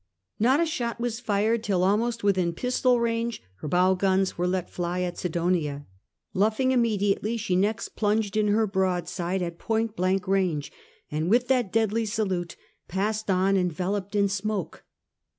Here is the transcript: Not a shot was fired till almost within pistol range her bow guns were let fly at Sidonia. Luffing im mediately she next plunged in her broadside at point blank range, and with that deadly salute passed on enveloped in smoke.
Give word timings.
Not 0.39 0.59
a 0.59 0.65
shot 0.65 0.99
was 0.99 1.19
fired 1.19 1.61
till 1.63 1.83
almost 1.83 2.23
within 2.23 2.53
pistol 2.53 2.99
range 2.99 3.39
her 3.57 3.67
bow 3.67 3.93
guns 3.93 4.35
were 4.35 4.47
let 4.47 4.67
fly 4.67 5.01
at 5.01 5.19
Sidonia. 5.19 5.85
Luffing 6.33 6.71
im 6.71 6.81
mediately 6.81 7.37
she 7.37 7.55
next 7.55 7.89
plunged 7.89 8.35
in 8.35 8.47
her 8.47 8.65
broadside 8.65 9.43
at 9.43 9.59
point 9.59 9.95
blank 9.95 10.27
range, 10.27 10.71
and 11.11 11.29
with 11.29 11.49
that 11.49 11.71
deadly 11.71 12.07
salute 12.07 12.55
passed 12.87 13.29
on 13.29 13.55
enveloped 13.55 14.15
in 14.15 14.27
smoke. 14.27 14.85